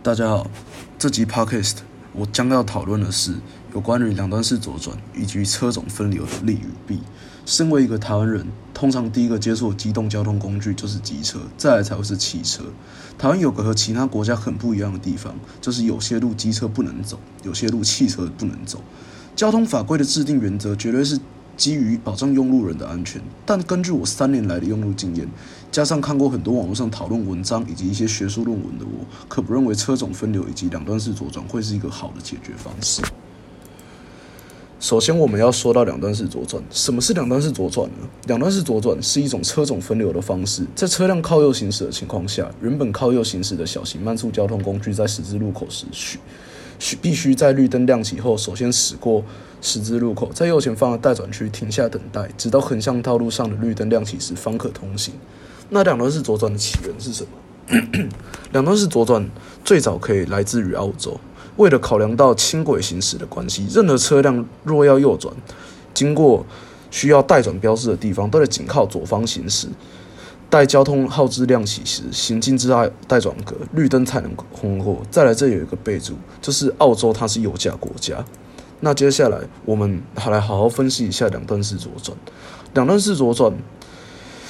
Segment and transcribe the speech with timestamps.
[0.00, 0.48] 大家好，
[0.96, 1.78] 这集 podcast
[2.12, 3.34] 我将要讨论的是
[3.74, 7.00] 有关于两段式左转以及车种分流的利与弊。
[7.44, 12.62] 身为一个台湾人，通常第一个接触的机动交通工具就是机车，再来才会是汽车。
[13.18, 18.80] 台湾有个和其他国家很不一样的地方，就是有些路机车不能走，有些路汽车不能走。
[19.34, 21.18] 交通法规的制定原则绝对是
[21.58, 25.28] 基于保障用路人的安全，但根据我三年来的用路经验，
[25.72, 33.02] 加上看过很多网络上讨论文章以及一些学术论文的我，可不认为车种分流以及两段式左转会是一个好的解决方式。
[34.78, 36.62] 首先，我们要说到两段式左转。
[36.70, 38.08] 什么是两段式左转呢？
[38.28, 46.20] 两段式左转是一种车种分流的方式，在车辆靠右行驶的情况下，原本靠右行驶的小型慢速交通工具在十字路口时，需
[47.00, 49.24] 必须在绿灯亮起后，首先驶过
[49.60, 55.14] 十字路口，在右前方的待转区停下等待，直到横向道路上的绿灯亮起时方可通行。
[55.70, 58.08] 那两段式左转的起源是什么？
[58.52, 59.28] 两段式左转
[59.64, 61.18] 最早可以来自于澳洲。
[61.56, 65.34] 为了考量到轻轨行驶的关系，任何车辆若要右转，
[65.92, 66.46] 经过
[66.90, 69.66] 需要待转标志的地方，都得紧靠左方行驶。
[70.50, 75.02] 待交通号志亮起时，行进之爱待转格，绿灯才能通过。
[75.10, 78.24] 再来，这有一个备注，就是澳洲它是油价国家。
[78.80, 82.16] 那接下来我们好来好好分析一下两段式左转。
[82.74, 83.52] 两段式左转，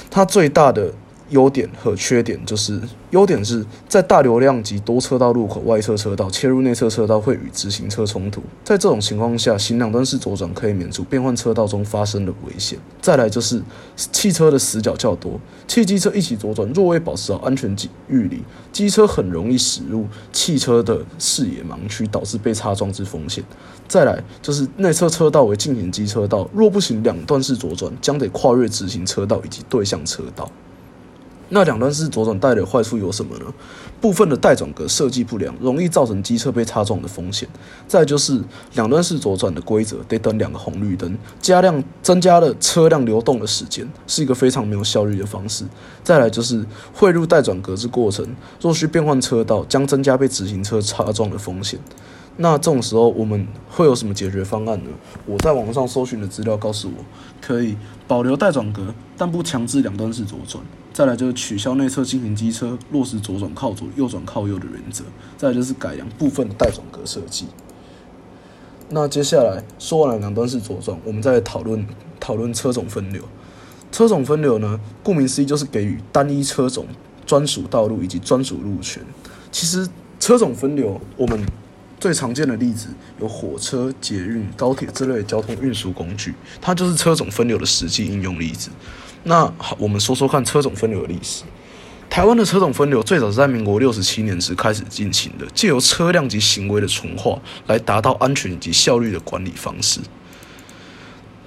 [0.09, 0.93] 它最大的。
[1.29, 12.77] 优点和缺点就是：优点是在大流量及多车道路口外侧车道切入内侧车道会与直行车冲突，在这种情况下，行两段式左转可以免除变换车道中发生的危险。
[13.01, 13.61] 再来就是
[13.95, 23.43] 汽车的死角较多，汽机车一起左转若未保持好安全距离，机车很容易驶入汽车的视野盲区，导致被擦撞之风险。
[23.87, 30.49] 再来就是内侧车道为进行机车道，若不行两段式左转，将得跨越直行车道以及对向车道。
[31.49, 33.45] 那两段式左转带的坏处有什么呢？
[33.99, 37.49] 部分的带转格设计不良，容易造成机车被擦撞的风险。
[37.87, 38.41] 再就是
[38.75, 45.65] 两段式左转的规则得等两个红绿灯，加量增加了车辆流动的时间，是一个非常没有效率的方式。
[46.03, 48.25] 再来就是汇入带转格之过程，
[48.61, 51.79] 若需变换车道，将增加被直行车擦撞的风险。
[52.41, 54.89] 那这种时候我们会有什么解决方案呢？
[55.25, 57.03] 我在网上搜寻的资料告诉我，
[57.41, 57.75] 可以
[58.07, 60.63] 保留待转格，但不强制两端式左转。
[60.93, 65.03] 再来就是取消内侧进行机车，落实左转靠左、右转靠右的原则。
[65.35, 67.47] 再来就是改良部分的待转格设计。
[68.89, 71.85] 那接下来说完了两端式左转，我们再来讨论
[72.21, 73.21] 讨论车种分流。
[73.91, 76.85] 车种分流呢，顾名思义就是给予单一车种
[77.25, 79.03] 专属道路以及专属路权。
[79.51, 79.85] 其实
[80.21, 81.45] 车种分流，我们
[81.99, 82.87] 最常见的例子
[83.19, 88.69] 有火车、捷运、高铁这类交通运输工具，它就是车种分流的实际应用例子。
[89.23, 91.43] 那好，我们说说看车种分流的历史。
[92.09, 99.99] 台湾的车种分流最早是在民国六十七年时开始进行的，借由车辆及行为的纯化，来达到安全以及效率的管理方式。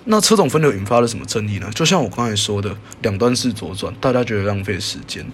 [0.05, 1.71] 那车种分流引发了什么争议呢？
[1.75, 5.25] 就像我刚才说的，两段式左转，大家觉得浪费时间。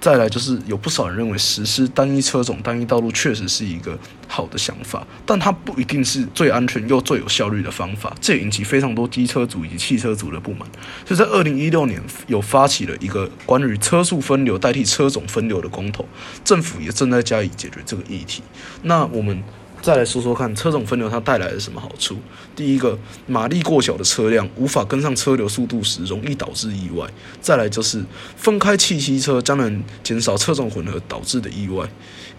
[0.00, 3.98] 再来就是有不少人认为实施单一车种、单一道路确实是一个
[4.28, 10.68] 好的想法，但它不一定是最安全又最有效率的方法，这也引起非常多机车族以及汽车族的不满。
[11.06, 16.06] 所以在二零一六年有发起了一个关于车速分流代替车种分流的公投，
[16.44, 18.42] 政府也正在加以解决这个议题。
[18.82, 19.42] 那我们。
[19.84, 22.16] 再来说说看，车种分流它带来了什么好处？
[22.56, 27.06] 第一个，马力过小的车辆无法跟上车流速度时，容易导致意外。
[27.38, 28.02] 再来就是
[28.34, 31.86] 分开汽机车将能减少车种混合导致的意外，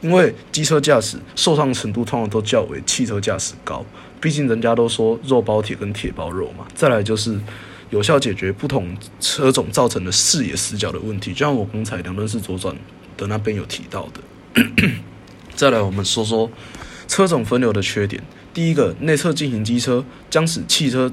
[0.01, 3.85] 因为机车驾驶受伤程度通常都较为汽车驾驶高，
[4.19, 6.65] 毕竟人家都说肉包铁跟铁包肉嘛。
[6.73, 7.39] 再来就是
[7.91, 12.75] 有效解决不同车种造成的视野死角的问题，就像我刚才两段式左转
[13.15, 14.63] 的那边有提到的。
[15.55, 16.49] 再来，我们说说。
[17.07, 18.21] 车种分流的缺点，
[18.53, 21.11] 第一个，内侧进行机车将使汽车，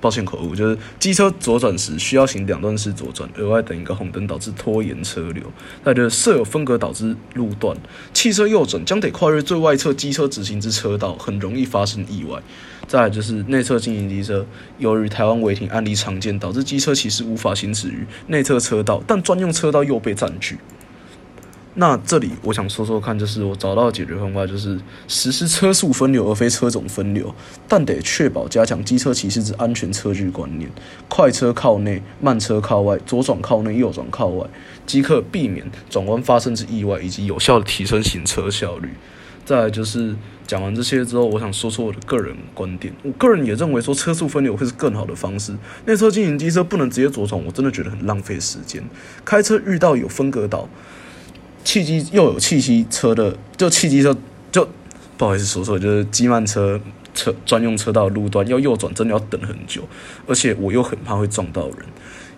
[0.00, 5.42] 抱歉口误，就是机车左转时需要行两段式左转，额外等一个红灯，导致拖延车流。
[5.84, 7.76] 那就是设有分隔导致路段，
[8.12, 12.40] 汽车右转将得跨越最外侧机车直行之车道，很容易发生意外。
[12.86, 14.46] 再来就是内侧进行机车，
[14.78, 20.58] 由于台湾违停案例常见，导致机车其实无法行驶于内侧车道，但专用车道又被占据。
[21.78, 27.34] 那这里我想说说看，就是我找到的解决方法，就是实施车速分流而非车种分流，
[27.68, 30.70] 但得确保加强机车骑士之安全车距观念，
[31.06, 34.46] 快车靠内，慢车靠外，左转靠内，右转靠外，
[34.86, 38.88] 即可避免转弯发生之意外，以及有效的提升行车效率。
[39.44, 45.54] 再来就是讲完这些之后，我想说说我的个人观点，我个人也认为说车速分流会是更好的方式。
[45.84, 48.82] 内侧进行机车不能直接左转，我真的觉得很浪费时间。
[49.26, 50.66] 开车遇到有分隔岛。
[51.66, 54.16] 汽机又有汽机车的，就汽机车
[54.52, 54.66] 就
[55.18, 56.80] 不好意思说错，就是机慢车
[57.12, 59.82] 车专用车道路段要右转，真的要等很久，
[60.28, 61.78] 而且我又很怕会撞到人。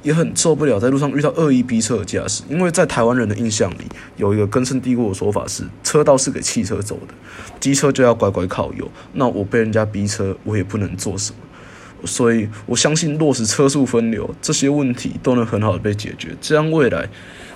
[0.02, 3.84] 也很受不了在路上遇到恶意逼车的驾驶，因为在台湾人的印象里，
[4.16, 7.12] 有一个根深蒂固的说法是，车道是给汽车走的，
[7.60, 8.90] 机车就要乖乖靠右。
[9.12, 12.06] 那我被人家逼车，我也不能做什么。
[12.06, 16.28] 所以我相信落实车速分流，这些问题都能很好的被解决。
[16.40, 17.10] 这样未来，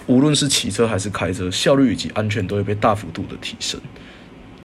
[0.07, 3.81] 无论是骑车还是开车，效率以及安全都会被大幅度的提升。